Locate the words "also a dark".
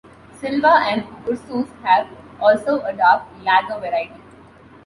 2.39-3.21